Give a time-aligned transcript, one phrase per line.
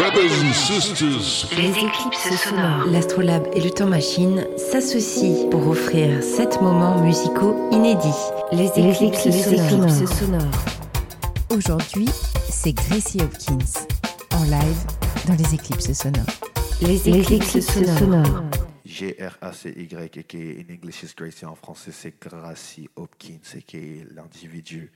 [0.00, 1.46] Brothers and sisters.
[1.58, 2.86] Les éclipses sonores.
[2.86, 8.08] L'Astrolabe et le Temps Machine s'associent pour offrir sept moments musicaux inédits.
[8.50, 9.28] Les éclipses,
[10.18, 10.48] sonores.
[11.50, 12.08] Aujourd'hui,
[12.48, 13.58] c'est Gracie Hopkins
[14.32, 14.86] en live
[15.26, 16.24] dans les éclipses sonores.
[16.80, 18.44] Les éclipses, sonores.
[18.86, 24.92] G-R-A-C-Y, et qui in English is Gracie, en français c'est Gracie Hopkins, qui est l'individu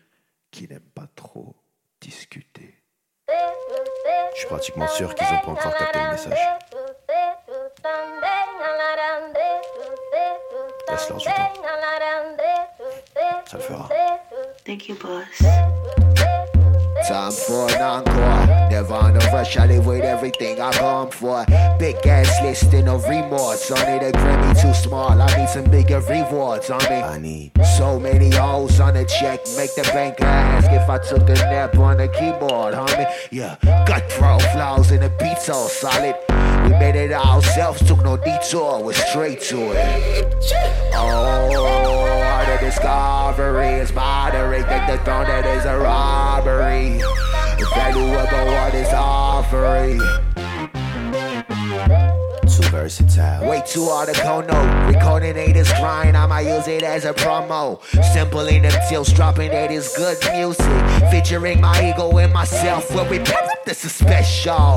[0.51, 1.55] qui n'aime pas trop
[2.01, 2.84] discuter.
[3.29, 6.39] Je suis pratiquement sûr qu'ils ont pas encore capté le message.
[10.91, 11.53] Laisse-leur du temps.
[13.47, 13.89] Ça le fera.
[14.65, 16.14] Thank you, boss.
[17.07, 18.71] Time for an encore.
[18.71, 21.45] Never on a rush, I live with everything I come for.
[21.79, 24.03] Big ass listing of remorse on it.
[24.03, 25.21] A Grammy too small.
[25.21, 27.05] I need some bigger rewards on it.
[27.05, 29.41] I need So many holes on a check.
[29.55, 33.07] Make the banker ask if I took a nap on the keyboard, homie.
[33.31, 36.17] Yeah, cutthroat flaws in the beats all solid.
[36.65, 40.35] We made it ourselves, took no detour, we're straight to it.
[40.95, 42.04] Oh,
[42.61, 44.67] the discovery is moderate.
[44.67, 46.99] That the throne that is a robbery.
[47.59, 49.99] The valuable what is offering.
[52.43, 53.49] too versatile.
[53.49, 54.89] Way too hard to go no.
[54.89, 57.83] Recording ain't as grind, I might use it as a promo.
[58.13, 60.67] Simple in them tills, dropping it is good music.
[61.11, 62.95] Featuring my ego and myself.
[62.95, 64.77] When we pop up, this is special.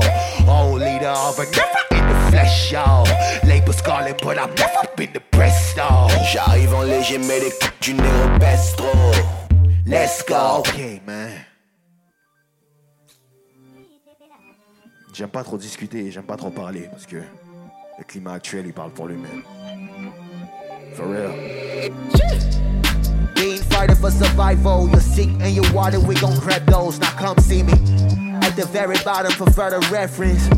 [0.78, 1.87] Leader of a never the
[2.30, 3.06] flesh, y'all.
[3.44, 6.08] Labels calling, but I'm never been press, though.
[6.32, 9.12] J'arrive en léger, mais les coups du néo baissent trop.
[9.86, 10.58] Let's go.
[10.60, 11.30] Okay, man.
[15.14, 18.92] J'aime pas trop discuter, j'aime pas trop parler parce que le climat actuel il parle
[18.92, 19.42] pour lui-même.
[20.94, 21.32] For real.
[23.34, 27.00] Being fighting for survival, you're sick and you're water, we gon' grab those.
[27.00, 27.72] Now come see me.
[28.42, 30.48] At the very bottom for further reference.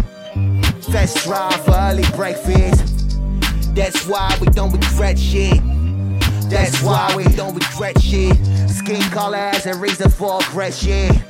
[0.82, 3.18] Fast drive for early breakfast.
[3.74, 5.60] That's why we don't regret shit.
[6.48, 8.36] That's why we don't regret shit.
[8.68, 11.22] Skin color as a reason for aggression.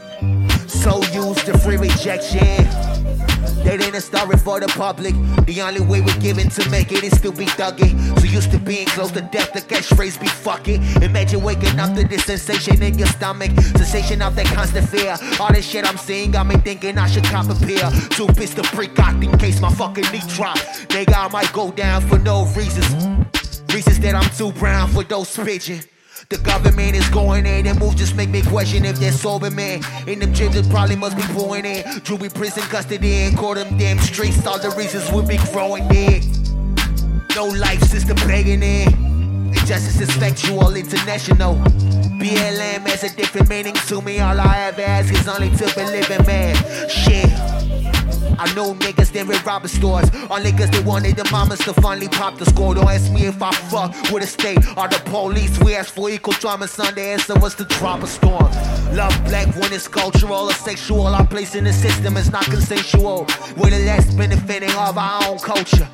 [0.68, 2.89] So used to free rejection.
[3.64, 5.14] They ain't a story for the public.
[5.46, 8.18] The only way we're given to make it is still be thugging.
[8.18, 10.82] So used to being close to death, the catchphrase be fucking.
[11.02, 13.50] Imagine waking up to this sensation in your stomach.
[13.60, 15.16] Sensation of that constant fear.
[15.38, 17.90] All this shit I'm seeing got me thinking I should cop a pill.
[18.10, 20.58] Two bits to pre-cocked in case my fucking knee drop.
[20.88, 22.90] Nigga, I might go down for no reasons.
[23.72, 25.80] Reasons that I'm too brown for those pigeon.
[26.30, 29.82] The government is going in and moves just make me question if they're sober, man.
[30.06, 31.82] In them gyms, it probably must be pouring in.
[32.04, 34.46] Drew prison custody and call them damn streets.
[34.46, 36.22] All the reasons we be growing big.
[37.34, 39.48] No life system begging in.
[39.48, 41.56] Injustice is factual, international.
[42.20, 44.20] BLM has a different meaning to me.
[44.20, 46.54] All I ever ask is only to be living, man.
[46.88, 47.99] Shit.
[48.38, 50.10] I know niggas that with robbing stores.
[50.30, 52.74] All niggas that wanted the mamas to finally pop the score.
[52.74, 55.58] Don't ask me if I fuck with the state or the police.
[55.60, 56.94] We ask for equal drama, son.
[56.94, 58.50] The answer was to drop a storm.
[58.94, 61.06] Love black when it's cultural or sexual.
[61.06, 63.26] Our place in the system is not consensual.
[63.56, 65.88] We're the last benefiting of our own culture.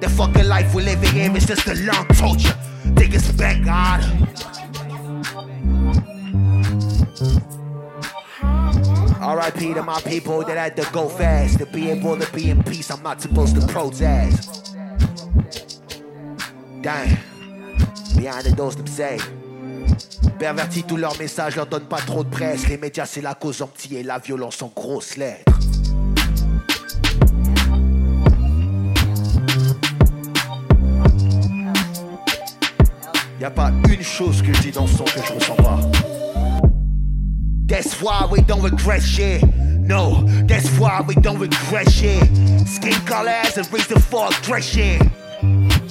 [0.00, 2.56] The fucking life we're living in is just a long torture.
[2.96, 4.04] Take us back, God.
[9.20, 9.74] R.I.P.
[9.74, 11.58] to my people that had to go fast.
[11.58, 14.76] To be able to be in peace, I'm not supposed to protest.
[16.80, 17.18] Damn.
[18.16, 19.18] Behind the doors, them say.
[20.38, 22.68] Pervertis tous leurs messages, leur donne pas trop de presse.
[22.68, 25.52] Les médias, c'est la cause empty et la violence en grosses lettres.
[33.40, 36.17] Y a pas une chose que je dis dans son que je ressens pas.
[37.68, 39.42] That's why we don't regret shit.
[39.44, 42.26] No, that's why we don't regret shit.
[42.66, 44.98] Skin color as a reason for aggression.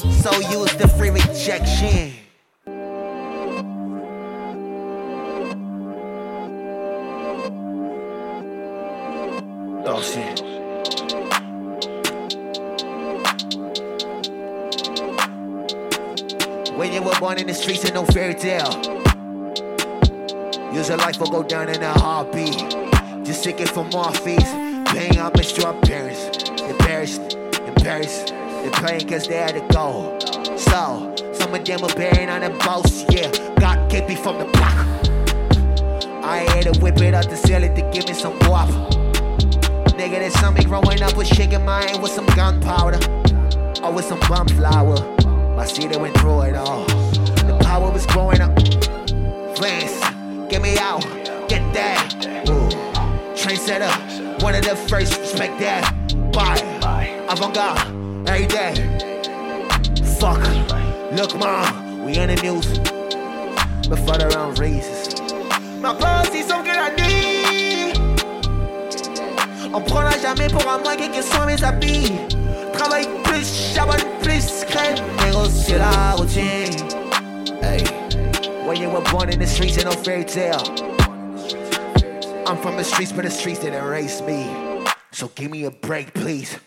[0.10, 2.14] So use the free rejection.
[9.86, 10.22] Darcy.
[16.76, 18.97] When you were born in the streets and no fairy tale.
[20.74, 22.58] Use your life will go down in a heartbeat.
[23.26, 24.52] Just it from more fees.
[24.88, 26.50] Paying homage to our parents.
[26.62, 27.36] Embarrassed,
[27.66, 28.28] embarrassed.
[28.28, 30.18] They're praying cause they had to go.
[30.58, 33.06] So, some of them are bearing on the boats.
[33.10, 34.88] Yeah, God kept me from the block.
[36.24, 38.68] I had to whip it up to sell it to give me some guap.
[39.98, 43.00] Nigga, there's something growing up with shaking my hand with some gunpowder.
[43.84, 44.98] Or with some bum flour.
[45.56, 46.86] My city went through it all.
[46.86, 48.58] The power was growing up.
[49.58, 49.97] Friends,
[50.50, 51.02] get me out,
[51.48, 52.14] get that.
[53.36, 55.94] Train set up, One of the first, respect that.
[56.32, 56.62] Bye.
[57.30, 58.74] Avant-garde, every day.
[60.20, 60.42] Fuck.
[61.12, 62.80] Look, mom, we in the news.
[63.90, 65.22] But for the wrong reasons.
[65.82, 67.94] Ma pussy, some good idea.
[69.74, 72.14] On prendra jamais pour un mois que sont mes habits.
[72.74, 76.87] Travaille plus, charbonne plus, crème, négocier la routine.
[78.68, 80.62] When you were born in the streets, ain't no fairy tale.
[82.46, 84.84] I'm from the streets, but the streets didn't raise me.
[85.12, 86.60] So give me a break, please.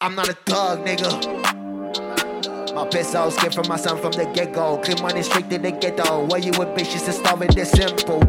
[0.00, 2.74] I'm not a thug, nigga.
[2.74, 4.78] My pesos came from my son from the get go.
[4.78, 6.26] Clean money straight to the ghetto.
[6.26, 8.20] Where you ambitious and starving, this simple.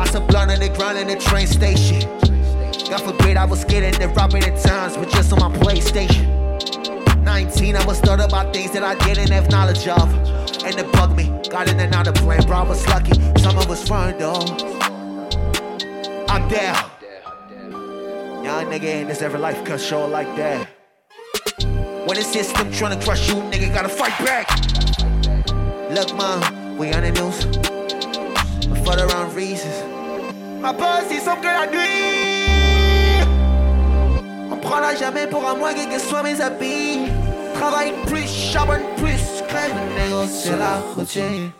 [0.00, 2.00] I saw blunt on the ground in the train station.
[2.88, 6.41] God forbid I was scared getting the robbing at times, but just on my PlayStation.
[7.32, 10.06] 19, I was thought about things that I didn't have knowledge of.
[10.66, 11.32] And it bugged me.
[11.48, 12.58] Got in and out of plane, bro.
[12.58, 13.14] I was lucky.
[13.40, 14.44] Some of us fun though.
[16.28, 16.76] I'm there.
[18.44, 20.68] Young nigga in this every life show like that.
[22.06, 24.46] When the system tryna crush you, nigga gotta fight back.
[25.90, 27.46] Look, mom, we on the news.
[28.68, 29.78] But for the wrong reasons.
[30.60, 31.78] Ma pussy, some good I do.
[34.52, 37.01] On prendra jamais pour un mois, que soient mes habits.
[37.62, 41.52] Travaille plus, charbonne plus, crème, négocier la routine.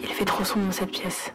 [0.00, 1.30] Il fait trop sombre dans cette pièce.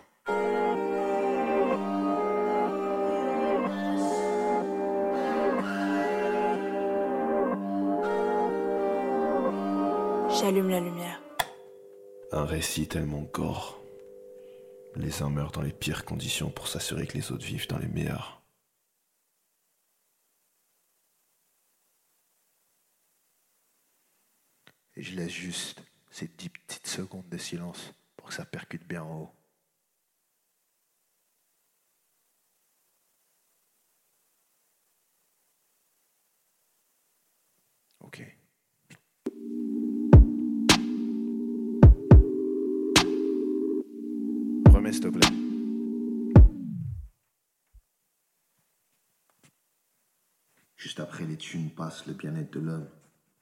[10.42, 11.22] J'allume la lumière.
[12.32, 13.80] Un récit tellement gore.
[14.96, 17.88] Les uns meurent dans les pires conditions pour s'assurer que les autres vivent dans les
[17.88, 18.39] meilleures.
[25.00, 25.82] Et je laisse juste
[26.12, 29.32] ces dix petites secondes de silence pour que ça percute bien en haut.
[38.02, 38.38] Ok.
[44.66, 45.28] Remets s'il te plaît.
[50.76, 52.90] Juste après les thunes passe le bien-être de l'homme.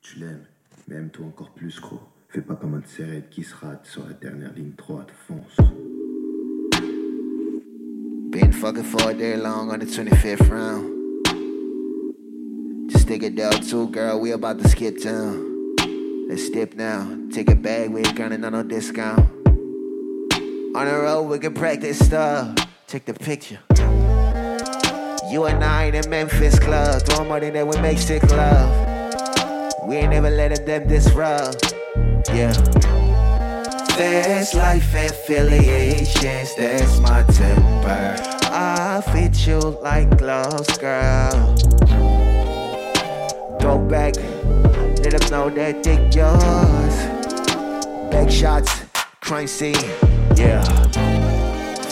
[0.01, 0.45] Tu l'aimes,
[0.87, 1.99] mais aime-toi encore plus, gros.
[2.29, 5.57] Fais pas comme un serrette qui se rate sur la dernière ligne droite, fonce.
[8.29, 10.93] Been fucking for a day long on the 25th round.
[12.89, 14.19] Just take it down too, girl.
[14.19, 15.75] We about to skip town.
[16.29, 17.07] Let's dip now.
[17.31, 19.19] Take it back, we ain't on no discount.
[20.75, 22.53] On the road, we can practice stuff.
[22.85, 23.59] Take the picture.
[25.31, 27.01] You and I in the Memphis club.
[27.03, 28.96] Throw money that we make sick love.
[29.87, 31.73] We ain't never letting them disrupt.
[32.33, 32.51] Yeah.
[33.95, 38.17] There's life affiliations, that's my temper.
[38.51, 41.55] I fit you like gloves, girl.
[43.61, 44.17] Go back,
[45.03, 46.95] let them know that they yours.
[48.11, 48.83] Back shots,
[49.21, 49.73] crime scene,
[50.35, 50.65] yeah.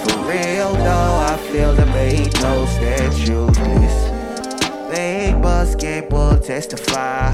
[0.03, 4.15] For real though, I feel the main knows that you miss.
[4.93, 7.31] They bus game will testify.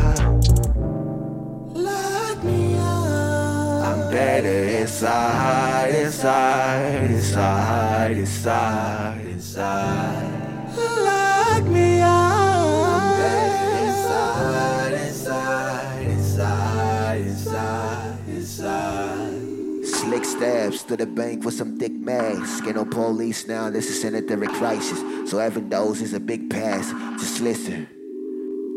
[3.84, 10.78] I'm better inside, inside, inside, inside, inside.
[10.78, 12.10] Lock me up.
[12.88, 19.86] I'm better inside, inside, inside, inside, inside.
[19.86, 22.62] Slick stabs to the bank with some thick mags.
[22.62, 25.00] Get no police now, this is sanitary crisis.
[25.30, 26.92] So having those is a big pass.
[27.20, 27.90] Just listen.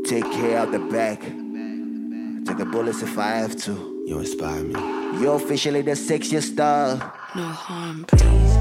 [0.05, 1.21] Take care of the back.
[1.21, 3.73] Take the bullets if I have to.
[4.07, 4.75] You inspire me.
[5.19, 6.97] You're officially the sexiest star.
[7.35, 8.55] No harm, please.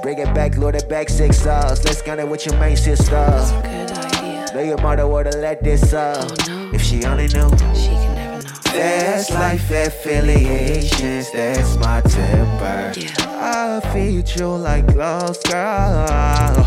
[0.00, 1.84] Bring it back, load it back, six stars.
[1.84, 3.26] Let's count it with your main sister.
[3.64, 4.46] Good idea.
[4.54, 6.18] Know your mother would've let this up.
[6.18, 6.70] Oh, no.
[6.72, 7.50] If she only knew.
[7.74, 8.54] She can never know.
[8.62, 12.92] That's life affiliations, that's my temper.
[12.96, 13.80] Yeah.
[13.82, 16.64] I feed you like gloves, girl.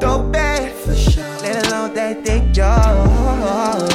[0.00, 0.53] Don't bad
[2.56, 3.90] yours.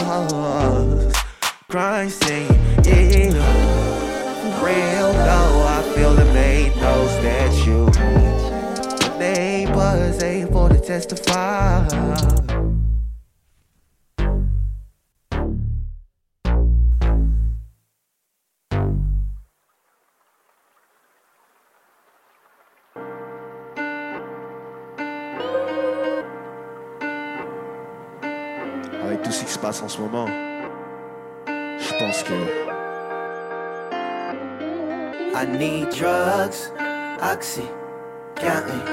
[1.70, 2.48] Crime scene.
[4.62, 7.86] Real though, I feel the main knows that you.
[9.00, 11.88] The neighbors able to testify.
[29.80, 30.28] Passe en ce moment,
[31.48, 32.34] je pense que
[35.36, 36.72] I need drugs,
[37.22, 37.64] oxy,
[38.36, 38.84] counting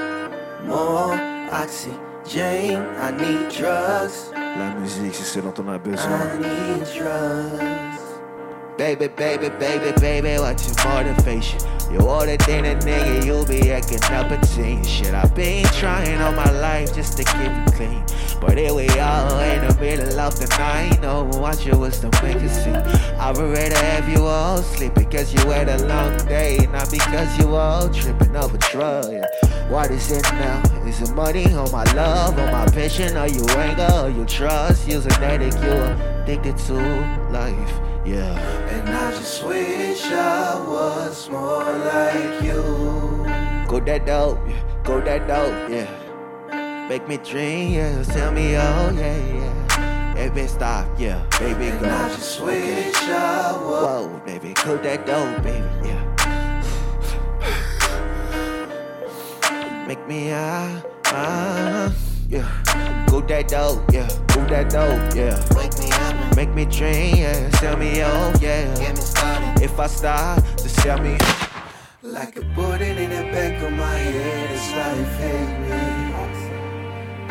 [0.65, 1.17] more
[1.51, 2.85] oxygen.
[3.01, 4.31] I need drugs.
[4.33, 6.09] La musique, c'est ce dont on a besoin.
[6.09, 8.07] I need drugs.
[8.77, 11.59] Baby, baby, baby, baby, what's your motivation?
[11.91, 14.83] You older than a nigga, you be acting up a teen.
[14.83, 18.03] Shit, I've been trying all my life just to keep it clean.
[18.39, 21.01] But here we are in the middle of the night.
[21.01, 22.11] No, watch you was the
[22.49, 22.75] scene.
[23.19, 27.37] I would rather have you all sleep because you had a long day, not because
[27.39, 29.09] you all tripping over drugs.
[29.09, 29.25] Yeah.
[29.69, 30.61] What is it now?
[30.85, 34.87] Is it money or my love or my passion or your anger or your trust?
[34.87, 36.73] Using that you are addicted to
[37.31, 37.73] life.
[38.05, 38.39] Yeah.
[38.69, 42.61] And I just wish I was more like you.
[43.67, 44.81] Go that dope, yeah.
[44.83, 45.96] Go that dope, yeah.
[46.89, 48.01] Make me dream, yeah.
[48.03, 49.17] Tell me, oh, yeah,
[49.77, 50.13] yeah.
[50.13, 51.21] Baby, stop, yeah.
[51.37, 51.89] Baby, go.
[51.89, 53.83] I just I was.
[53.83, 56.03] Whoa, baby, go that dope, baby, yeah.
[59.85, 61.93] Make me, ah, ah,
[62.29, 63.05] yeah.
[63.09, 64.07] Go that dope, yeah.
[64.33, 65.35] Go that dope, yeah.
[65.57, 67.49] Wake me up Make me dream, yeah.
[67.59, 68.73] Tell me, oh, yeah.
[68.79, 69.61] get me started.
[69.61, 71.17] If I stop, just tell me.
[72.01, 76.06] Like a bullet in the back of my head, it's life hate me.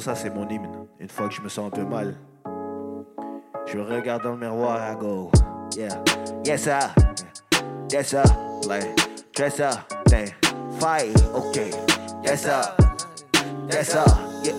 [0.00, 0.86] Ça c'est mon hymne.
[1.00, 2.14] Une fois que je me sens un peu mal,
[3.66, 5.30] je regarde dans le miroir I go,
[5.76, 5.88] yeah,
[6.46, 6.94] yes sir,
[7.90, 8.22] yes sir,
[8.68, 8.86] like,
[9.34, 10.28] dress up, then
[10.78, 11.70] fight, okay,
[12.24, 12.62] yes sir,
[13.70, 14.04] yes sir,
[14.44, 14.54] yeah,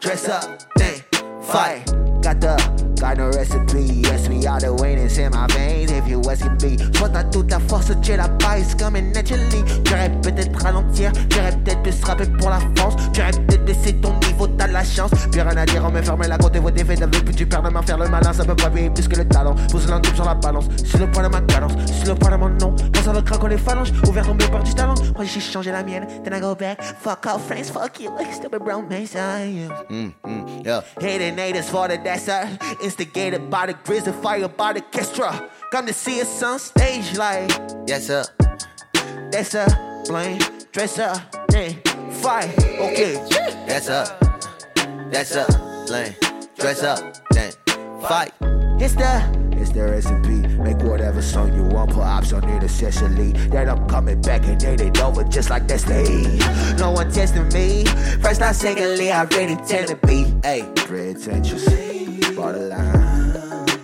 [0.00, 0.44] dress up,
[0.76, 1.02] then
[1.42, 1.84] fight.
[2.22, 2.56] Got the,
[3.00, 6.76] got no recipe, yes we are the winners in my veins, if you ask me.
[6.96, 9.64] Soit t'as toute la force, j'ai la paille, comme une naturally.
[9.84, 14.12] J'aurais peut-être ralentir, j'aurais peut-être pu se rapper pour la France, j'aurais peut-être baissé ton
[14.26, 15.10] niveau, t'as de la chance.
[15.30, 17.46] Plus rien à dire, on me ferme la côte et vos défaites avec plus du
[17.46, 19.54] père de main faire le malin, ça peut pas payer plus que le talent.
[19.70, 22.36] Pose l'entour sur la balance, c'est le point de ma cadence, c'est le point de
[22.36, 22.74] mon nom.
[23.06, 24.94] À le craquant les phalanges, ouvert tombé par du talent.
[25.14, 28.32] Moi j'ai changé la mienne, then I go back, fuck all friends, fuck you, like
[28.32, 29.70] stupid brown man, I am.
[29.88, 30.80] Mm, mm, yeah.
[31.00, 32.48] Hating haters for the her.
[32.86, 35.50] Instigated by the grizzly fire by the orchestra.
[35.72, 37.50] Come to see us on stage like
[37.84, 38.24] Yes, sir.
[39.32, 39.66] that's a
[40.06, 40.38] blame,
[40.70, 41.74] dress up, then
[42.22, 42.48] fight.
[42.78, 43.14] Okay,
[43.66, 44.06] Yes, sir.
[45.10, 45.50] That's up.
[45.90, 46.14] Lane.
[46.60, 47.00] Dress up.
[47.32, 47.50] Then
[48.02, 48.30] fight.
[48.80, 49.12] it's the
[49.60, 50.46] it's the recipe.
[50.62, 53.32] Make whatever song you want, put ops on it essentially.
[53.32, 56.38] Then I'm coming back and then it over just like that's destiny.
[56.78, 57.84] No one testing me.
[58.22, 60.32] First I secondly, I really tend to be.
[60.44, 61.66] Hey, pretentious,
[62.34, 62.96] borderline,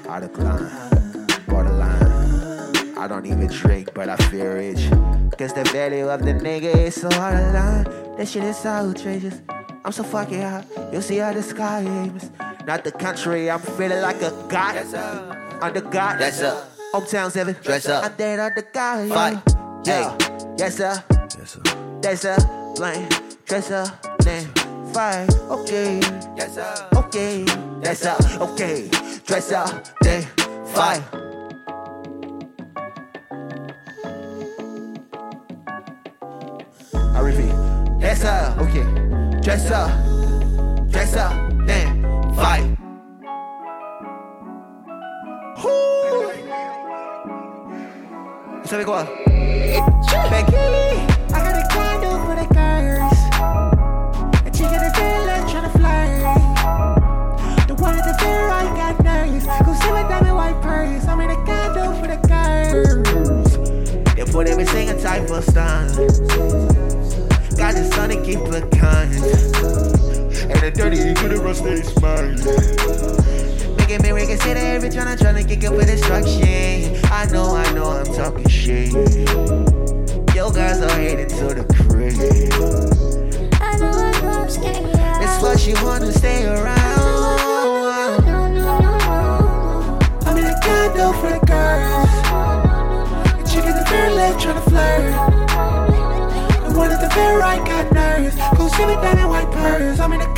[0.08, 2.96] out of line, borderline.
[2.96, 4.88] I don't even drink, but I feel rich.
[5.36, 8.16] Cause the value of the nigga is so out of line.
[8.16, 9.40] That shit is so outrageous.
[9.84, 10.66] I'm so fucking hot.
[10.92, 12.30] You see how the sky is.
[12.66, 14.74] Not the country, I'm feeling like a god.
[14.74, 15.58] Yes, sir.
[15.60, 16.20] On the god.
[16.20, 16.64] Yes, sir.
[16.92, 17.56] Hometown seven.
[17.62, 18.04] Dress up.
[18.04, 19.08] I'm dead the guy.
[19.08, 19.42] Fight.
[19.84, 20.16] Yeah.
[20.58, 21.02] Yes, sir.
[21.10, 21.62] Yes, sir.
[22.02, 22.36] Yes, sir.
[22.76, 23.08] Blame.
[23.46, 24.18] Dress up.
[24.18, 24.46] Then
[24.92, 25.28] fight.
[25.50, 26.00] Okay.
[26.36, 26.88] Yes, sir.
[26.94, 27.46] Okay.
[27.82, 28.16] Yes, sir.
[28.40, 28.88] Okay.
[29.26, 29.88] Dress up.
[30.02, 30.22] Then
[30.66, 31.02] fight.
[36.94, 37.52] I repeat.
[38.00, 38.54] Yes, sir.
[38.60, 39.40] Okay.
[39.40, 39.90] Dress up.
[40.90, 41.32] Dress up.
[41.66, 42.02] Then
[42.36, 42.64] fight.
[45.64, 45.70] Woo!
[48.62, 49.06] Vous savez quoi?
[64.32, 65.94] Put every single type of stunt.
[67.58, 69.12] Got the sun to keep the kind.
[70.50, 72.32] And the dirty, you couldn't rust they smile.
[73.76, 76.96] Making me reconsider every time I'm trying to kick up with destruction.
[77.12, 78.92] I know, I know, I'm talking shit.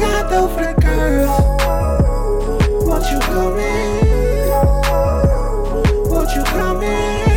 [0.05, 1.41] I'm in for the girls.
[2.87, 3.85] Won't you come in?
[6.11, 7.35] Won't you come in?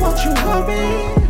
[0.00, 1.20] Won't you come in?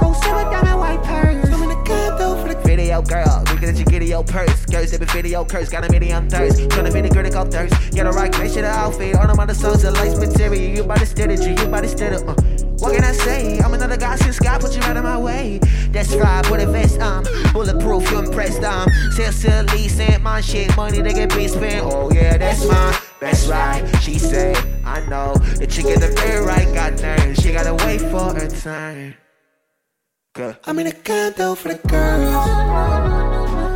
[0.00, 1.50] Go sit with in white purse.
[1.52, 3.42] I'm in a condo for the video girl.
[3.50, 4.64] Looking at your video purse.
[4.66, 5.68] Girls that be video curse.
[5.68, 6.60] Got a million thirst.
[6.60, 7.74] Tryna be the critical thirst.
[7.92, 9.16] Get a right to the outfit.
[9.16, 10.76] All them other songs are lights material.
[10.76, 11.50] You by the steady G.
[11.60, 12.16] You by the steady.
[12.16, 12.53] Uh.
[12.94, 13.58] Can I say?
[13.58, 15.58] I'm another guy since God put you out of my way.
[15.90, 17.24] That's right, put a vest on.
[17.52, 18.88] Bulletproof, you impressed um.
[18.88, 19.10] on.
[19.10, 21.84] Sicily sent my shit, money they get be spent.
[21.84, 22.94] Oh yeah, that's mine.
[23.18, 25.34] That's right, she said, I know.
[25.34, 27.42] The chick in the very right got nerves.
[27.42, 29.16] She gotta wait for her turn.
[30.32, 30.56] Girl.
[30.64, 32.46] I'm in a condo for the girls.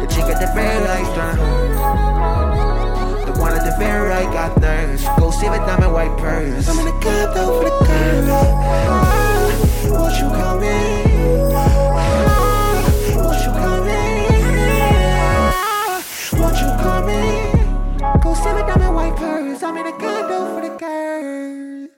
[0.00, 2.37] The chick at the very right
[3.38, 3.54] done.
[3.54, 5.04] The one very right got nerves.
[5.18, 6.68] Go see it, diamond white purse.
[6.68, 8.30] I'm in a condo for the girls.
[8.90, 9.50] Ah,
[9.84, 11.52] won't you come in?
[11.54, 12.82] Ah,
[13.16, 14.28] won't you come in?
[15.54, 18.20] Ah, won't you come in?
[18.20, 19.62] Go see it, diamond white purse.
[19.62, 21.90] I'm in a condo for the girls.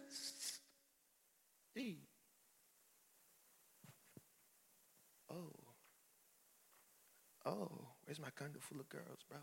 [5.30, 5.52] Oh,
[7.46, 9.38] Oh where's my condo full of girls, bro?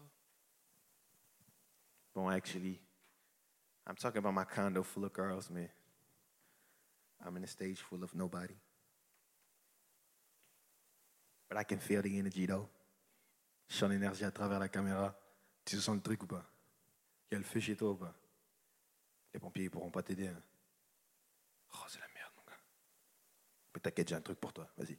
[2.17, 2.79] Well, actually,
[3.85, 5.69] I'm talking about my condo full of girls, man.
[7.23, 8.55] I'm in a stage full of nobody.
[11.47, 12.67] But I can feel the energy, though.
[13.69, 15.15] Je sens l'énergie à travers la caméra.
[15.63, 16.43] Tu sens le truc ou pas?
[17.29, 18.15] Il y a le feu chez toi ou pas?
[19.31, 20.27] Les pompiers, ils pourront pas t'aider.
[20.27, 20.41] Hein.
[21.75, 22.57] Oh, c'est la merde, mon gars.
[23.75, 24.67] Mais t'inquiète, j'ai un truc pour toi.
[24.75, 24.97] Vas-y.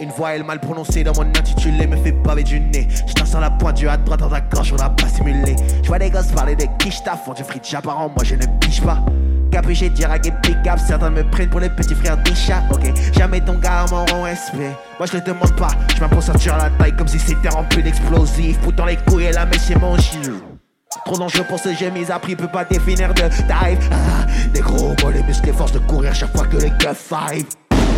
[0.00, 2.88] Une voix elle mal prononcée dans mon intitulé me fait baver du nez.
[3.06, 5.54] Je sens la pointe du à droite dans ta gorge, on a pas simulé.
[5.82, 8.46] Je vois des gosses parler de quiche ta font du frites apparent, moi je ne
[8.60, 8.98] piche pas.
[9.52, 12.92] Capuché, direct et pick certains me prennent pour les petits frères des chats, ok.
[13.12, 14.74] Jamais ton gars m'en rend respect.
[14.98, 18.58] Moi je le demande pas, je m'impose sur la taille comme si c'était rempli d'explosifs.
[18.60, 19.96] Poutant les couilles et la mèche c'est mon.
[21.06, 23.88] Trop dangereux pour ce jeu, mis à prix, peut pas définir de dive.
[23.92, 27.44] Ah, des gros mots, les muscles, force de courir chaque fois que les gars five.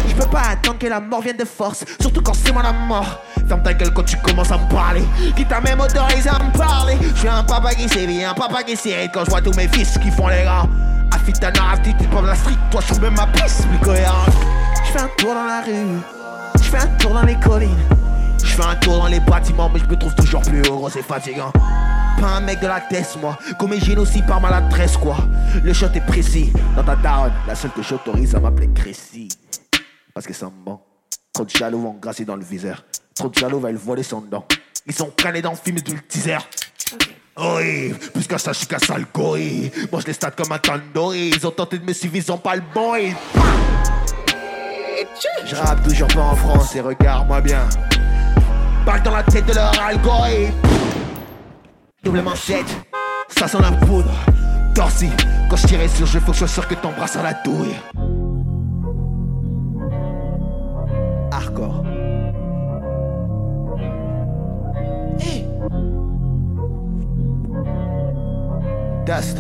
[0.09, 2.73] Je peux pas attendre que la mort vienne de force, surtout quand c'est moi la
[2.73, 3.21] mort.
[3.49, 5.05] Ferme ta gueule quand tu commences à me parler.
[5.37, 6.97] Qui t'a même autorisé à me parler.
[7.01, 9.69] Je suis un papa qui bien, un papa qui sait quand je vois tous mes
[9.69, 10.69] fils qui font les grands.
[11.12, 14.31] Affite ta narrative, de la street, toi je même ma piste plus cohérente.
[14.85, 16.01] Je fais un tour dans la rue,
[16.57, 17.77] je fais un tour dans les collines.
[18.38, 21.03] Je fais un tour dans les bâtiments, mais je me trouve toujours plus heureux, c'est
[21.03, 21.51] fatigant.
[22.21, 23.37] Pas un mec de la tête, moi.
[23.59, 25.17] Comme aussi par maladresse, quoi.
[25.62, 26.53] Le shot est précis.
[26.77, 29.29] Dans ta daronne, la seule que j'autorise à m'appeler Crécy.
[30.14, 30.79] Parce que ça me bon.
[31.33, 32.85] Trop de jaloux vont grasser dans le viseur.
[33.16, 34.46] Trop de jaloux veulent voler son dent.
[34.87, 36.38] Ils sont calés dans le film du teaser.
[37.37, 38.79] Oui, puisqu'à ça, je suis qu'à.
[38.87, 41.31] Moi, je les stats comme un tandoori.
[41.31, 42.94] Ils ont tenté de me suivre, ils ont pas le bon.
[42.94, 43.16] Ils...
[45.44, 47.68] Je rappe toujours pas en France et regarde-moi bien.
[48.87, 50.55] Balle dans la tête de leur algorithme.
[52.05, 52.66] Double manchette,
[53.29, 54.12] ça sent la poudre.
[54.77, 55.11] Torsi,
[55.50, 57.74] quand je tirais sur jeu, faut que je sois sûr que t'embrasses à la douille.
[69.05, 69.37] Dust.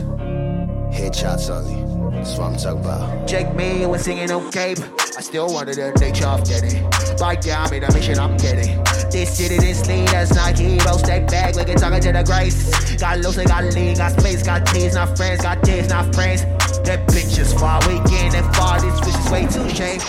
[0.92, 1.80] Headshots only.
[2.16, 3.26] That's what I'm talking about.
[3.26, 4.78] Jake me was singing no cape.
[5.16, 6.82] I still wanted the nature of getting.
[7.18, 8.76] Bike down, me the mission I'm getting.
[9.10, 10.98] This city, this lead, that's not hero.
[10.98, 12.96] Step back, look at talking to the grace.
[12.96, 16.42] Got loose, got lean, got space, got teas, not friends, got tears, not friends.
[16.84, 20.00] That bitch is far, we getting far, this bitch is way too shame.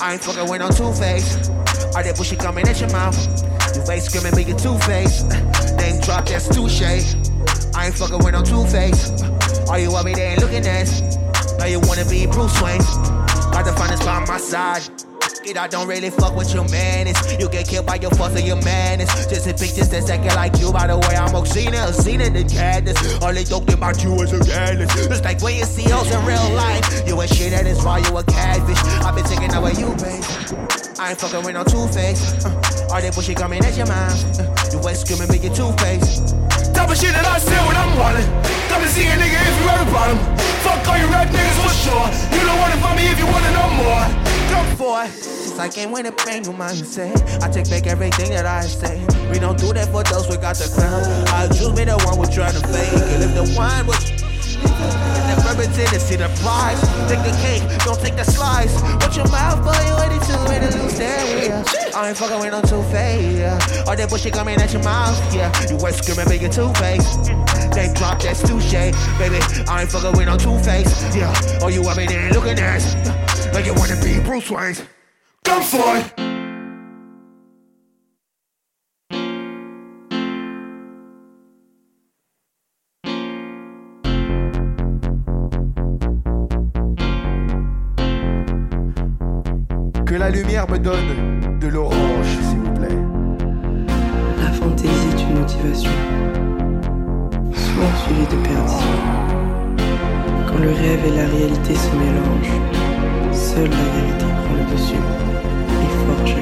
[0.00, 1.48] I ain't fucking with no two face.
[1.94, 3.16] All that bullshit coming at your mouth.
[3.76, 5.22] You face screaming, make it two face.
[5.78, 7.19] Name drop, that's touche.
[7.90, 9.20] Ain't fucking with no two face.
[9.68, 10.86] All you want me there ain't looking at?
[11.58, 12.78] Now you wanna be Bruce Wayne.
[13.50, 14.99] Got the finest by my side.
[15.50, 17.18] Kid, I don't really fuck with your madness.
[17.40, 19.10] You get killed by your fuss or your madness.
[19.26, 20.70] Just a bitch just a second like you.
[20.70, 22.94] By the way, I'm Oxina, Xena, the cadness.
[23.20, 24.94] All they talking about you is a cadness.
[25.10, 26.86] It's like when you see hoes in real life.
[27.04, 28.78] You a shit that is why you a catfish.
[29.02, 30.22] i been taking away you, babe.
[31.02, 32.46] I ain't fucking with no two face.
[32.46, 34.22] Uh, all that bullshit coming at your mind.
[34.38, 36.30] Uh, you ain't screaming, make it two face.
[36.70, 38.22] Type of shit that I say when I'm wildin'.
[38.70, 40.18] Come and see a nigga if you ever him.
[40.62, 42.06] Fuck all you rap niggas for sure.
[42.38, 44.29] You don't wanna find me if you wanna know more.
[44.50, 45.06] Come for.
[45.06, 49.00] Since I came with a brand new mindset, I take back everything that I say.
[49.30, 51.02] We don't do that for those we got the crown.
[51.28, 52.92] I choose me the one we're trying to fake.
[53.14, 54.10] And if the wine was.
[54.60, 56.80] And the bourbon tendency to prize.
[57.08, 58.74] Take the cake, don't take the slice.
[59.00, 61.64] Watch your mouth, boy, you to ready to lose area.
[61.94, 63.38] I ain't fucking with no two face.
[63.38, 63.84] Yeah.
[63.86, 65.16] All that bullshit coming at your mouth.
[65.34, 67.16] Yeah, you ain't screaming, make it two face.
[67.74, 68.72] They drop that touche,
[69.18, 69.40] baby.
[69.68, 70.92] I ain't fucking with no two face.
[71.14, 71.32] Yeah,
[71.62, 73.29] all you want me there looking at.
[73.52, 74.76] like you wanna be Bruce Wayne.
[75.44, 75.62] Come
[90.06, 92.88] Que la lumière me donne de l'orange, s'il vous plaît.
[94.42, 95.90] La fantaisie est une motivation,
[97.52, 98.96] souvent suivie de perdition.
[100.48, 102.89] Quand le rêve et la réalité se mélangent,
[103.40, 106.36] seule la vérité prend le dessus et forge.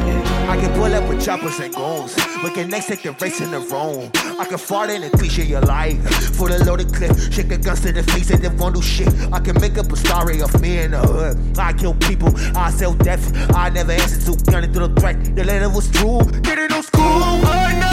[0.50, 2.16] I can pull up with choppers and goons.
[2.42, 4.10] We can next take the race in the room.
[4.40, 6.00] I can fart in and cliche your life.
[6.36, 9.08] For the loaded clip, shake the guns to the face and then won't do shit.
[9.30, 11.36] I can make up a story of me in the hood.
[11.58, 13.24] I kill people, I sell death.
[13.54, 15.36] I never answer to gunning through the threat.
[15.36, 16.20] The letter was true.
[16.40, 17.04] Didn't know school.
[17.04, 17.92] Oh no,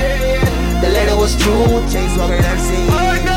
[0.00, 0.80] yeah, yeah.
[0.80, 1.82] The letter was true.
[1.92, 2.88] Chase walking MC.
[2.88, 3.29] Oh no,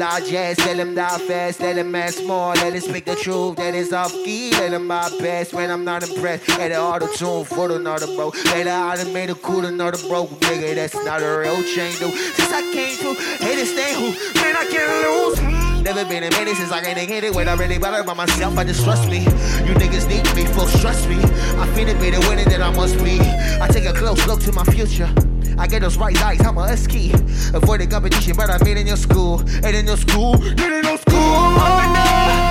[0.00, 3.56] dodge, yes, let them die fast, let them ask more, let them speak the truth,
[3.56, 6.48] that is off key, let them my best when I'm not impressed.
[6.48, 8.32] Let it auto tune for the another bro.
[8.46, 12.14] Let it automate a cool another broke nigga, that's not a real chain, dude.
[12.14, 14.08] Since I came through, haters stay who,
[14.40, 15.82] man, I can't lose.
[15.84, 18.56] Never been a minute since I can't hit it when I really bother by myself.
[18.56, 19.18] I just trust me.
[19.18, 21.16] You niggas need me, full trust me.
[21.16, 23.20] I finna be the winner that I must be.
[23.20, 25.12] I take a close look to my future.
[25.60, 27.12] I get those right lights, I'm a husky.
[27.52, 29.40] Avoid the competition, but I made in your school.
[29.62, 31.12] And in your school, did in your school.
[31.12, 32.04] Oh no,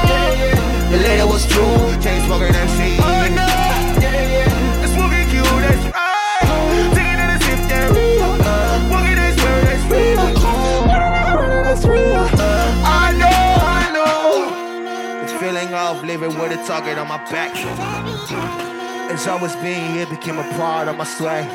[0.06, 0.92] yeah, yeah.
[0.92, 2.02] The letter was true.
[2.04, 2.98] Chain smoking MC.
[2.98, 4.86] Yeah, yeah.
[4.94, 6.94] Smoking Q, that's right.
[6.94, 7.30] Taking.
[8.92, 9.42] Walking that's
[9.90, 10.22] real.
[11.66, 12.28] That's real.
[12.86, 15.24] I know, I know.
[15.24, 18.69] This feeling of living with a target on my back.
[19.12, 21.50] It's always being here became a part of my swag.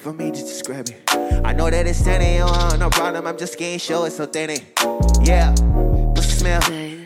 [0.00, 1.02] For me to describe it.
[1.44, 3.26] I know that it's standing on no problem.
[3.26, 4.72] I'm just getting show it's authentic.
[5.22, 5.50] Yeah,
[6.14, 6.60] what's the smell?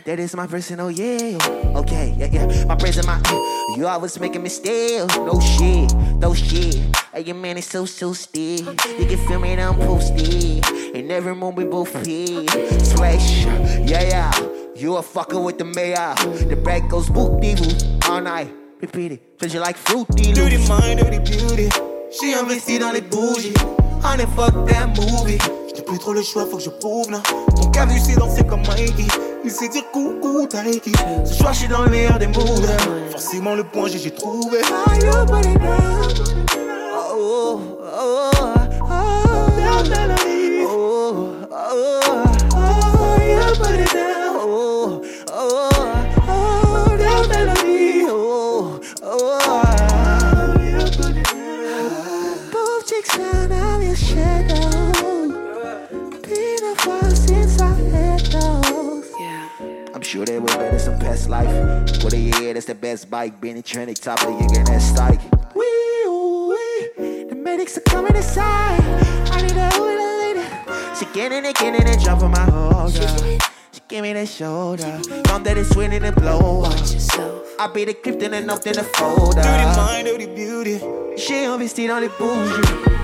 [0.04, 1.38] That is my personal oh, yeah.
[1.76, 2.64] Okay, yeah, yeah.
[2.66, 3.20] My present, my
[3.76, 5.09] you always making me still.
[5.09, 6.76] No shit, no shit.
[7.12, 8.72] Hey, your man is so so still.
[8.98, 10.64] You can feel me, I'm posted.
[10.94, 12.46] In every moment we both here.
[12.78, 14.33] Splash, yeah, yeah.
[14.76, 16.14] You a fucker with the mayor.
[16.48, 17.57] The back goes whoop dee
[18.09, 18.52] all night.
[18.80, 20.33] Repeat it, treat you like fruity.
[20.33, 21.93] Dirty mind, dirty beauty.
[22.20, 23.55] J'ai investi dans les bougies.
[24.05, 25.38] Honey, fuck that movie.
[25.74, 27.20] J'ai plus trop le choix, faut que je prouve là.
[27.57, 29.07] Ton cas vu c'est danser comme Mikey.
[29.44, 30.92] Il sait dire coucou, Taiki.
[31.24, 32.62] Ce soir, je suis dans le meilleur des moods.
[33.11, 34.59] Forcément, le point G, j'ai trouvé.
[36.92, 38.31] Oh, oh, oh,
[38.83, 40.23] oh,
[60.14, 61.53] sure they were better some past life.
[62.05, 63.40] What a year, that's the best bike.
[63.40, 65.20] Being trending top of the again, that's like.
[65.57, 67.24] Wee, wee.
[67.24, 68.81] The medics are coming inside.
[69.33, 70.94] I need a a lady.
[70.96, 73.09] She getting it, getting it, on my holder.
[73.18, 73.53] She
[73.88, 75.01] give me the shoulder.
[75.29, 76.61] Know that it's winning and blow.
[76.61, 77.42] Watch yourself.
[77.59, 79.42] I be the cryptin' and up in the folder.
[79.42, 80.81] Dirty mind, dirty beauty.
[81.16, 82.61] J'ai investi dans les bougies.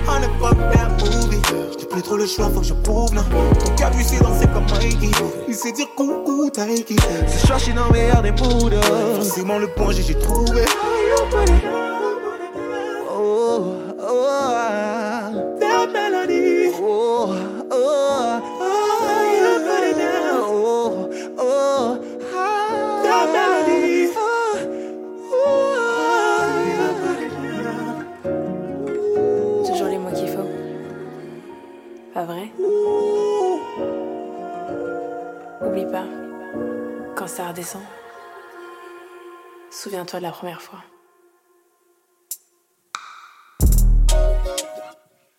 [0.07, 1.41] Honey, fuck that movie.
[1.79, 3.23] J'ai plus trop le choix, faut que je prouve là.
[3.65, 5.11] Ton cas vu c'est danser comme Mikey.
[5.49, 6.97] Il sait dire coucou, Taiki.
[7.29, 8.71] Ce soir, j'suis dans le meilleur des moods.
[9.17, 10.65] Forcément, le point j'ai trouvé.
[11.23, 11.80] Oh,
[37.21, 37.83] quand ça redescend,
[39.71, 40.79] souviens-toi de la première fois.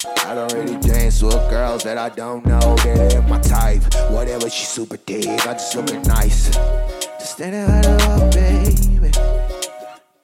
[0.05, 2.75] I don't really dance with girls that I don't know.
[2.83, 3.81] That ain't my type.
[4.11, 5.25] Whatever, she super deep.
[5.47, 6.51] I just looking nice.
[7.19, 9.11] Just standing right up, baby.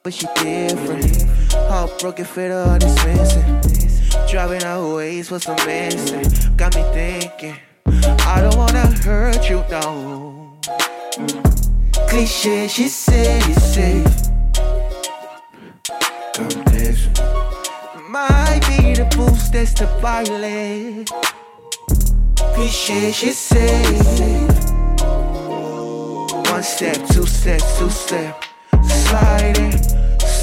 [0.03, 1.25] But she different.
[1.69, 2.49] Heartbroken fit
[2.81, 4.27] this missing.
[4.29, 6.55] Driving out ways for some missing.
[6.55, 7.57] Got me thinking.
[7.87, 10.37] I don't wanna hurt you, no.
[12.07, 14.05] Cliche, she said it's safe.
[16.35, 17.13] Competition
[18.07, 21.09] might be the boost that's the pilot.
[22.53, 24.47] Cliche, she said.
[26.51, 28.43] One step, two steps, two step,
[28.85, 29.96] sliding.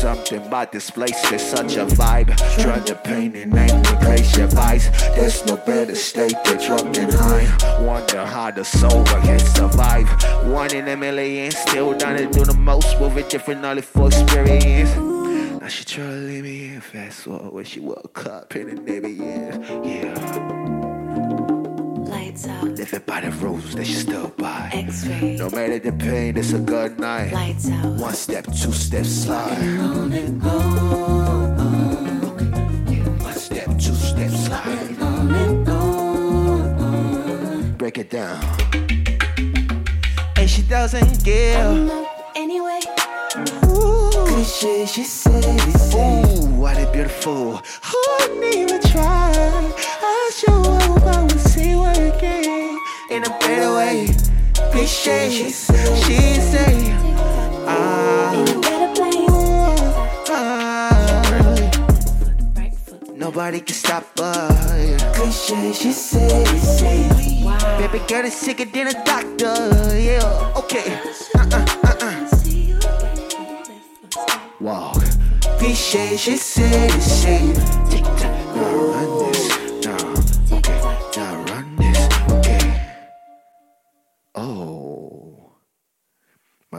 [0.04, 2.36] Something about this place is such a vibe.
[2.62, 4.90] Trying to paint and name replace your vice.
[5.16, 7.80] There's no better state than drunk and high.
[7.80, 10.06] Wonder how the sober can survive.
[10.44, 14.08] One in a million, still down to do the most with a different knowledge for
[14.08, 14.94] experience.
[14.94, 18.82] Now she try to leave me in fast forward when she woke up in the
[18.82, 20.63] Navy, yeah, yeah.
[22.94, 23.06] Lights.
[23.06, 24.70] Living by the rules that she stood by.
[24.72, 25.36] X-ray.
[25.36, 27.32] No matter the pain, it's a good night.
[27.32, 27.98] Lights out.
[27.98, 29.58] One step, two steps, slide.
[33.20, 34.96] One step, two steps, slide.
[37.78, 38.40] Break it down.
[40.36, 41.90] And she doesn't give.
[42.36, 42.80] Anyway,
[44.26, 45.44] Cliche, she said.
[45.94, 47.60] Ooh, what a beautiful.
[48.20, 49.33] Wouldn't even try.
[53.46, 54.12] In a better.
[54.72, 56.92] Cliche, she say.
[57.66, 58.44] Ah.
[60.30, 61.24] ah.
[63.14, 65.02] Nobody can stop us.
[65.16, 66.44] Cliche, she say.
[67.78, 69.54] Baby girl is sicker than a doctor.
[69.98, 71.00] Yeah, okay.
[71.34, 72.14] Uh-uh, uh-uh.
[74.60, 74.92] Wow.
[75.58, 78.03] Cliche, she said it's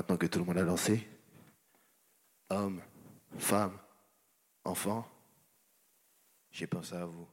[0.05, 1.07] Maintenant que tout le monde a lancé,
[2.51, 2.79] hommes,
[3.39, 3.75] femmes,
[4.63, 5.03] enfants,
[6.51, 7.25] j'ai pensé à vous.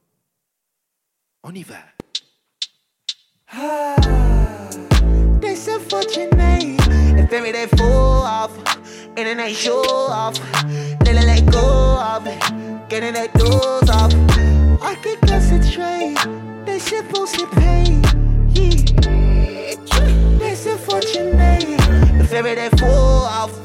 [1.43, 1.75] On y va.
[3.51, 3.95] Ah,
[7.77, 8.57] fall off,
[9.17, 10.39] and then they show off,
[11.03, 14.11] then they let go of it, getting their doors off.
[14.81, 16.17] I can concentrate.
[16.65, 18.01] They supposed to pay.
[18.49, 18.83] Yeah.
[20.93, 21.42] Fortune
[22.19, 23.63] If every day fall off,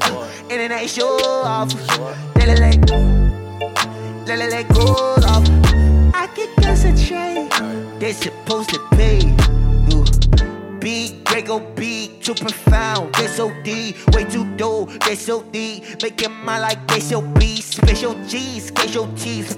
[0.48, 1.72] then they show off,
[2.34, 2.86] then they let,
[4.26, 5.48] then they let go of.
[6.14, 7.50] I can concentrate.
[7.98, 9.34] They supposed to pay.
[10.80, 16.32] Beat, Draco beat, too profound, they so deep, way too dope, they so deep, making
[16.44, 17.20] my like they so
[17.60, 19.56] special G's, special cheese,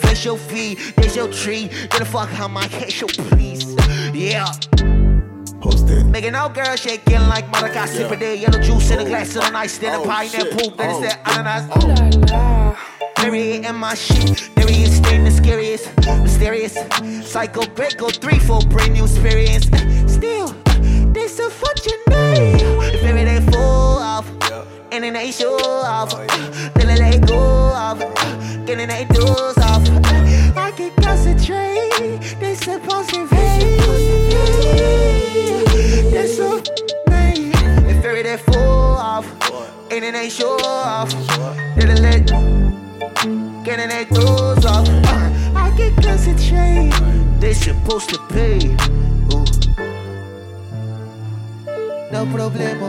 [0.00, 3.76] facial V, they so tree, get the fuck out my so please,
[4.12, 4.46] yeah.
[5.60, 6.08] Hosted.
[6.08, 9.78] Making all girls shaking like Monica, sipping their yellow juice in a glass of ice,
[9.78, 11.64] then a pineapple, then it's that ananas.
[13.18, 15.90] Mary in my shit, there he is, staying the scariest,
[16.22, 16.74] mysterious.
[17.28, 19.66] Psycho break Greco, three for brand new experience.
[20.06, 20.54] Still,
[21.12, 22.54] this a fortune day.
[22.94, 24.30] If every day fall off,
[24.92, 26.10] and then they show off,
[26.74, 27.98] then they let go off,
[28.64, 29.82] getting their doors off.
[30.56, 34.07] I can concentrate, they supposed to pay.
[40.30, 41.12] Show off,
[44.64, 44.88] off.
[44.88, 46.92] Uh, I concentrate.
[47.40, 48.76] They supposed to pay.
[52.12, 52.88] No problemo.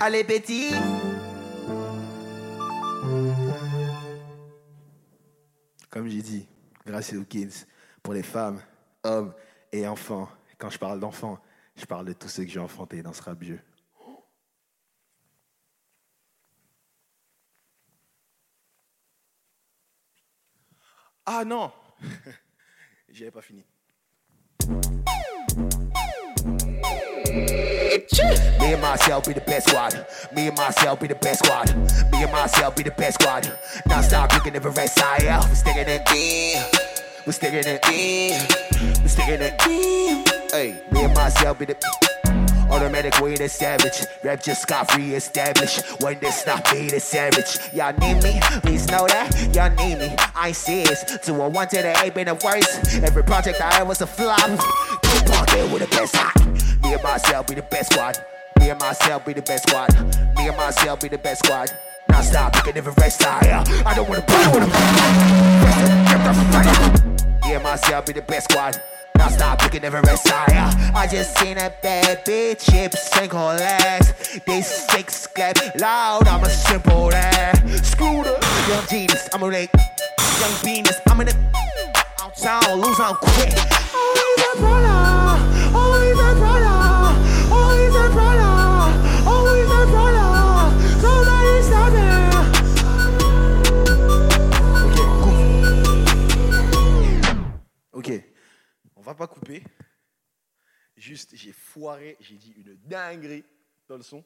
[0.00, 0.74] Allez, petit.
[5.90, 6.46] Comme j'ai dit,
[6.86, 7.66] grâce Hawkins,
[8.02, 8.60] pour les femmes,
[9.04, 9.34] hommes
[9.72, 10.28] et enfants.
[10.58, 11.38] Quand je parle d'enfants,
[11.76, 13.60] je parle de tous ceux que j'ai enfantés dans ce rap vieux.
[21.26, 21.70] Ah non
[23.10, 23.64] J'avais pas fini.
[28.58, 30.06] Me and myself be the best squad.
[30.34, 31.68] Me and myself be the best squad.
[32.10, 33.46] Me and myself be the best squad.
[33.86, 35.22] Now stop looking at the rest side.
[35.22, 36.04] We're sticking it
[37.28, 37.32] in.
[37.32, 39.02] We're sticking it in.
[39.02, 40.24] We're sticking it in.
[40.50, 41.76] Hey, me and myself be the
[42.70, 44.06] automatic way to savage.
[44.22, 46.02] Rap just got re-established.
[46.02, 47.58] When this not be the savage.
[47.74, 49.30] Y'all need me, please know that.
[49.54, 50.14] Y'all need me.
[50.34, 51.04] I ain't serious.
[51.04, 53.02] To a one to the eight been the worst.
[53.02, 54.40] Every project I had was a flop.
[54.40, 56.34] Keep on there with the best hot.
[56.82, 58.16] Me and myself be the best squad.
[58.58, 59.92] Me and myself be the best squad.
[60.36, 61.70] Me and myself be the best squad.
[62.08, 63.62] Now stop, we can never rest higher.
[63.66, 64.62] Uh, I don't wanna play with
[66.94, 67.07] them.
[67.48, 68.76] Me and myself be the best squad.
[69.16, 70.70] Now stop, can never rest higher.
[70.94, 74.12] I just seen a bad bitch, chips, single legs.
[74.46, 77.10] They six clap loud, I'm a simple.
[77.82, 78.36] Screw the
[78.68, 79.70] young genius, I'm a late.
[80.40, 83.54] Young Venus, I'm in the outside, lose on quick.
[83.94, 84.97] Always a brother,
[99.18, 99.62] pas couper.
[100.96, 103.44] Juste, j'ai foiré, j'ai dit une dinguerie
[103.88, 104.24] dans le son.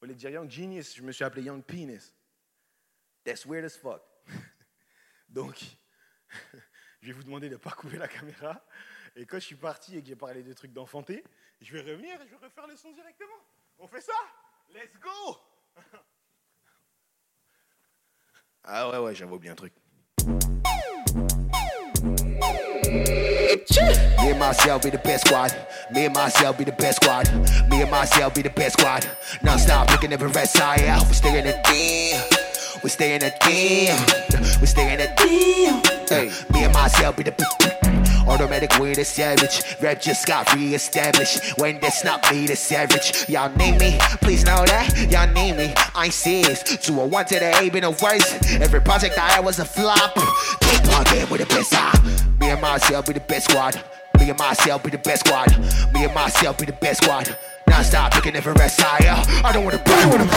[0.00, 2.14] Au lieu de dire Young Genius, je me suis appelé Young Penis.
[3.24, 4.02] That's weird as fuck.
[5.28, 5.58] Donc,
[7.00, 8.64] je vais vous demander de ne pas couper la caméra.
[9.16, 11.24] Et quand je suis parti et que j'ai parlé des trucs d'enfanté,
[11.60, 13.40] je vais revenir et je vais refaire le son directement.
[13.78, 14.12] On fait ça?
[14.72, 15.38] Let's go
[18.62, 19.72] Ah ouais, ouais, j'avoue bien un truc.
[23.50, 25.52] Me and myself be the best squad.
[25.90, 27.28] Me and myself be the best squad.
[27.68, 29.04] Me and myself be the best squad.
[29.42, 30.96] Non stop, we can never rest higher.
[31.08, 32.20] We stay in the team.
[32.84, 33.96] We stay in the team.
[34.60, 35.82] We stay in the team.
[36.08, 37.79] Hey, me and myself be the
[38.26, 39.62] Automatic way the savage.
[39.80, 41.58] Rap just got re-established.
[41.58, 43.28] When that's not me, the savage.
[43.28, 45.10] Y'all name me, please know that.
[45.10, 46.62] Y'all name me, I ain't serious.
[46.62, 48.34] To a one to the A, been a worse.
[48.60, 50.14] Every project I had was a flop.
[50.14, 52.00] Keep on game with the best side.
[52.40, 53.82] Me and myself be the best squad.
[54.18, 55.48] Me and myself be the best squad.
[55.92, 57.36] Me and myself be the best squad.
[57.68, 59.22] Non stop, can never rest higher.
[59.44, 60.28] I don't wanna play with them.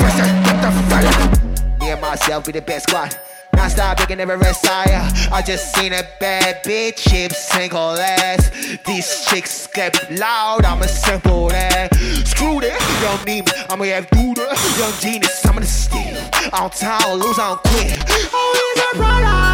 [0.00, 1.78] First, get the fire.
[1.80, 3.16] Me and myself be the best squad.
[3.60, 5.06] Non stop, you can never rest higher.
[5.30, 8.48] Uh, I just seen a bad bitch, chips, single ass.
[8.86, 11.94] These chicks get loud, I'm a simple lad.
[12.24, 16.16] Screw that, young need me, I'ma have the young genius, I'm gonna steal.
[16.54, 18.02] On town, lose, on quit.
[18.32, 19.49] Oh, Always a brother,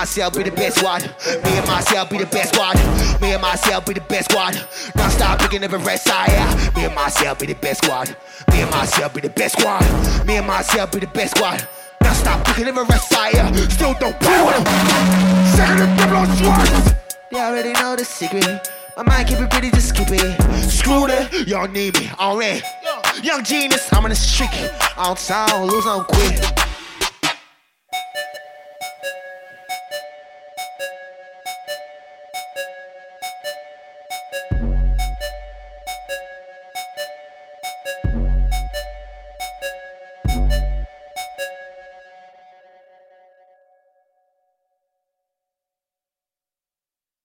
[0.00, 1.02] myself be the best squad.
[1.44, 2.74] Me and myself be the best squad.
[3.20, 4.54] Me and myself be the best squad.
[4.96, 6.46] Non stop, we can never rest higher.
[6.74, 8.16] Me and myself be the best squad.
[8.50, 9.84] Me and myself be the best squad.
[10.26, 11.68] Me and myself be the best squad.
[12.02, 13.44] Non stop, we can never rest higher.
[13.68, 14.64] Still don't with them.
[15.52, 16.94] Second and double on swords.
[17.30, 18.70] They already know the secret.
[18.96, 20.70] My mind keep it pretty, just keep it.
[20.70, 22.62] Screw that, y'all need me already.
[23.22, 24.48] Young genius, I'm in the streak.
[24.96, 26.69] On town, lose on quit.